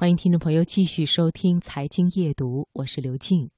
[0.00, 3.50] 欢迎听众朋友继续收听《财经夜读》，我是刘静。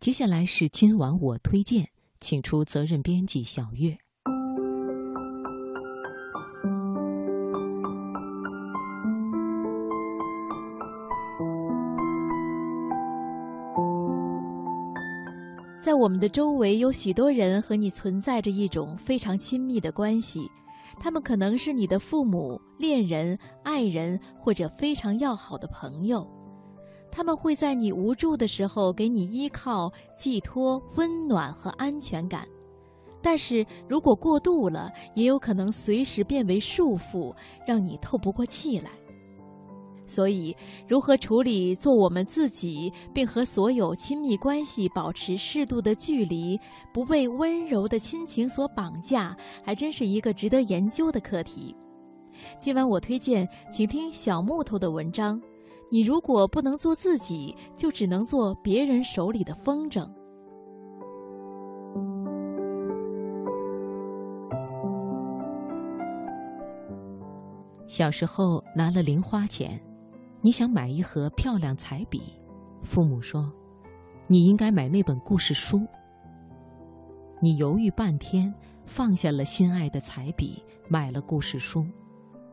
[0.00, 1.86] 接下来是今晚我推荐，
[2.18, 3.94] 请出责任编辑小月。
[15.78, 20.50] 在我们的周围，有许多人和你存在着一种非常亲密的关系。
[21.02, 26.24] 他们可能是你的父母、恋人、爱人，或者非常要好的朋友。
[27.10, 32.46] 他们会在你无助的时候给你依靠、寄托、温暖和安全感。
[33.20, 37.34] 但是如果过度了，也有可能随时变为束缚，
[37.66, 38.92] 让你透不过气来。
[40.12, 40.54] 所以，
[40.86, 46.60] 如何处理做我们自己，并和所有亲密关系保持适度的距离，
[46.92, 51.74] 不被温柔的亲情所绑架，还真是一个值得研究的课题。
[52.58, 55.40] 今晚我推荐，请听小木头的文章。
[55.90, 60.06] 你如果不能做自己，就只能做别人手里的风筝。
[67.86, 69.78] 小时候拿了零花钱。
[70.44, 72.20] 你想买一盒漂亮彩笔，
[72.82, 73.50] 父母说
[74.26, 75.86] ：“你应该买那本故事书。”
[77.40, 78.52] 你犹豫半天，
[78.84, 81.86] 放下了心爱的彩笔，买了故事书，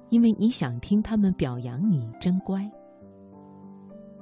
[0.10, 2.70] 因为你想听他们表扬你真乖。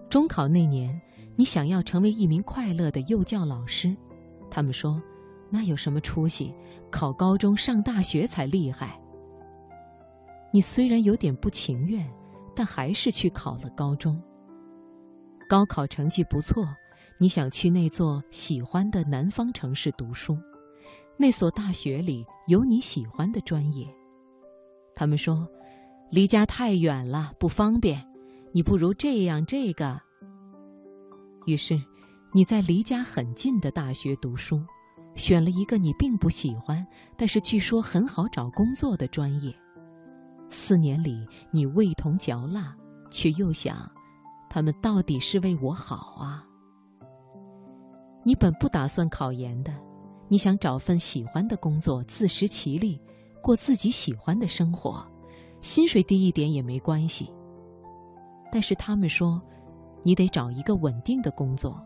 [0.09, 0.97] 中考那年，
[1.35, 3.93] 你想要成为一名快乐的幼教老师，
[4.49, 5.01] 他们说
[5.51, 6.55] ：“那有什么出息？
[6.89, 8.97] 考高中上大学才厉害。”
[10.53, 12.09] 你虽然有点不情愿。
[12.57, 14.19] 但还是去考了高中。
[15.47, 16.67] 高考成绩不错，
[17.19, 20.35] 你想去那座喜欢的南方城市读书，
[21.17, 23.87] 那所大学里有你喜欢的专业。
[24.95, 25.47] 他们说，
[26.09, 28.03] 离家太远了，不方便，
[28.51, 30.01] 你不如这样这个。
[31.45, 31.79] 于是，
[32.33, 34.59] 你在离家很近的大学读书，
[35.13, 39.55] 选了一个你并不喜欢，但是据说很好找工作的专业。
[40.59, 42.75] 四年里，你味同嚼蜡，
[43.11, 43.89] 却又想，
[44.49, 46.43] 他们到底是为我好啊。
[48.23, 49.71] 你本不打算考研的，
[50.27, 52.99] 你想找份喜欢的工作，自食其力，
[53.39, 55.05] 过自己喜欢的生活，
[55.61, 57.31] 薪水低一点也没关系。
[58.51, 59.39] 但是他们说，
[60.01, 61.79] 你得找一个稳定的工作。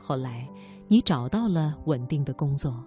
[0.00, 0.48] 后来，
[0.88, 2.84] 你找到了稳定的工作。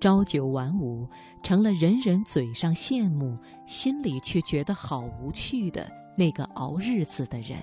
[0.00, 1.06] 朝九晚五，
[1.42, 7.58] 成了人人嘴上羡慕，心里却觉得好无趣的那个熬日子的人。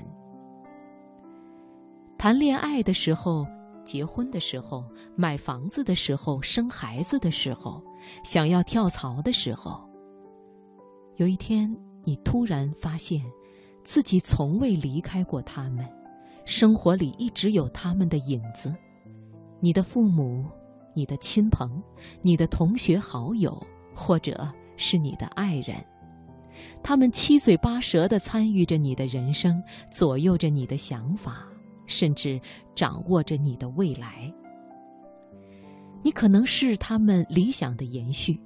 [2.16, 3.48] 谈恋爱的时候，
[3.84, 4.84] 结婚的时候，
[5.16, 7.82] 买房子的时候，生孩子的时候，
[8.24, 9.82] 想要跳槽的时候，
[11.16, 13.20] 有一天，你突然发现，
[13.84, 15.84] 自己从未离开过他们，
[16.46, 18.72] 生活里一直有他们的影子，
[19.60, 20.46] 你的父母。
[20.98, 21.80] 你的亲朋、
[22.24, 23.56] 你的同学好友，
[23.94, 25.76] 或者是你的爱人，
[26.82, 31.48] 他们七嘴八舌地参与着你的人生，左右着你的想法，
[31.86, 32.42] 甚至
[32.74, 34.34] 掌握着你的未来。
[36.02, 38.42] 你可能是他们理想的延续，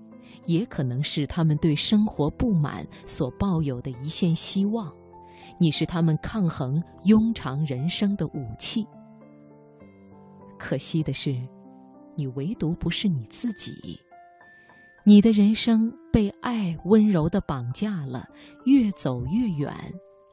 [0.46, 4.94] 也可能是他们对生活不满所抱有的一线希望。
[5.58, 8.86] 你是他们抗衡庸常人生的武器。
[10.60, 11.34] 可惜的是。
[12.16, 14.00] 你唯独不是你自己，
[15.04, 18.28] 你的人生被爱温柔的绑架了，
[18.66, 19.74] 越走越远，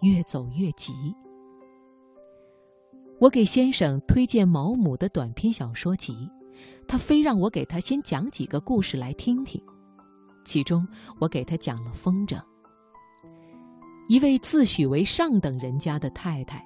[0.02, 0.92] 越走越急。
[3.20, 6.30] 我给先生推荐毛姆的短篇小说集，
[6.86, 9.60] 他非让我给他先讲几个故事来听听。
[10.44, 10.86] 其中，
[11.18, 12.40] 我给他讲了风筝。
[14.08, 16.64] 一位自诩为上等人家的太太，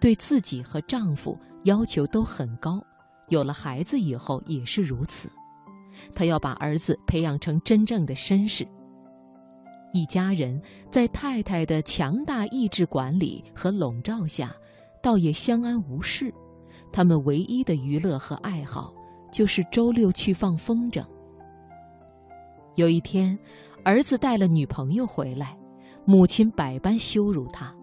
[0.00, 2.80] 对自己和丈夫要求都很高。
[3.28, 5.30] 有了孩子以后也是如此，
[6.14, 8.66] 他要把儿子培养成真正的绅士。
[9.92, 14.54] 一家人在太太的强大意志管理和笼罩下，
[15.02, 16.32] 倒也相安无事。
[16.92, 18.92] 他们唯一的娱乐和爱好
[19.32, 21.04] 就是周六去放风筝。
[22.74, 23.38] 有一天，
[23.84, 25.56] 儿子带了女朋友回来，
[26.04, 27.74] 母亲百般羞辱他，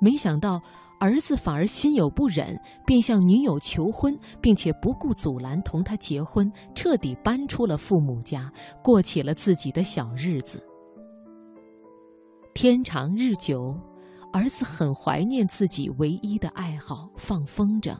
[0.00, 0.60] 没想到。
[1.00, 8.52] 儿子反而心有不忍，便向女友求婚，并且不顾阻拦同他结婚，彻底搬出了父母家，
[8.82, 10.60] 过起了自己的小日子。
[12.52, 13.78] 天长日久，
[14.32, 17.96] 儿子很怀念自己唯一的爱好——放风筝，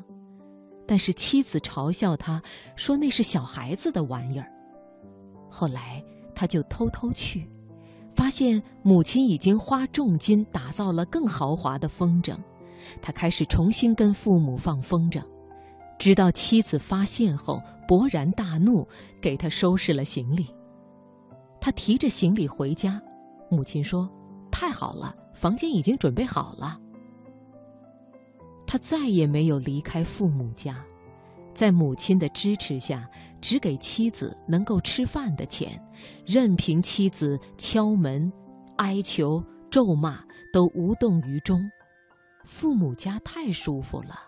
[0.85, 2.43] 但是妻子嘲笑他，
[2.75, 4.51] 说那是小孩子的玩意儿。
[5.49, 6.03] 后来
[6.35, 7.49] 他就偷偷去，
[8.17, 12.37] 发现母亲已经花重金打造了更豪华的风筝。
[13.01, 15.23] 他开始重新跟父母放风筝，
[15.99, 18.87] 直到妻子发现后勃然大怒，
[19.21, 20.47] 给他收拾了行李。
[21.61, 23.03] 他提着行李回家，
[23.51, 24.09] 母亲说
[24.51, 26.79] ：“太好了，房间已经准备好了。”
[28.67, 30.85] 他再也没有离开父母家，
[31.55, 33.09] 在母亲的支持下，
[33.41, 35.81] 只给妻子能够吃饭的钱，
[36.27, 38.31] 任凭妻子敲门、
[38.77, 40.23] 哀求、咒骂，
[40.53, 41.69] 都无动于衷。
[42.49, 44.19] 父母家太舒服了，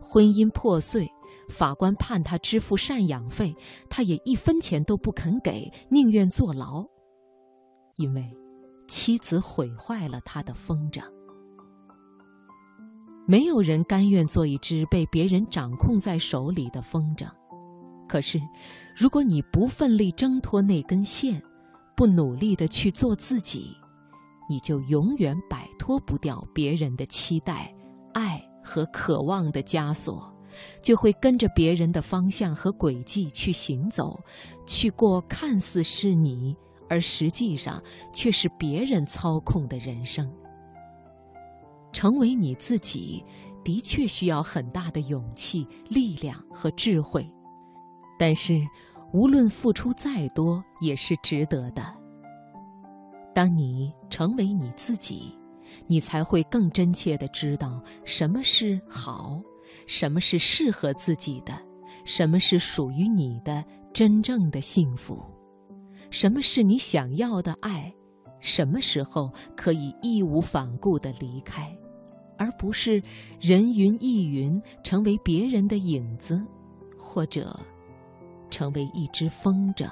[0.00, 1.06] 婚姻破碎，
[1.50, 3.54] 法官判他支付赡养费，
[3.90, 6.82] 他也一分钱都不肯给，宁愿坐牢，
[7.96, 8.34] 因为
[8.88, 11.02] 妻子毁坏了他的风筝。
[13.26, 17.28] 没有人甘愿做一只被别人掌控在手里的风筝，
[18.08, 18.40] 可是，
[18.96, 21.40] 如果你不奋力挣脱那根线，
[21.94, 23.76] 不努力的去做自己，
[24.48, 27.72] 你就永远摆脱不掉别人的期待、
[28.14, 30.32] 爱和渴望的枷锁，
[30.82, 34.18] 就会跟着别人的方向和轨迹去行走，
[34.66, 36.56] 去过看似是你，
[36.88, 40.28] 而实际上却是别人操控的人生。
[41.92, 43.24] 成为你自己，
[43.64, 47.30] 的确需要很大的勇气、力量和智慧，
[48.18, 48.60] 但是
[49.12, 51.97] 无论付出再多，也是值得的。
[53.38, 55.32] 当你成为你自己，
[55.86, 59.40] 你才会更真切的知道什么是好，
[59.86, 61.56] 什么是适合自己的，
[62.04, 65.24] 什么是属于你的真正的幸福，
[66.10, 67.94] 什么是你想要的爱。
[68.40, 71.72] 什么时候可以义无反顾地离开，
[72.36, 73.00] 而不是
[73.38, 76.44] 人云亦云，成为别人的影子，
[76.98, 77.56] 或者
[78.50, 79.88] 成为一只风筝？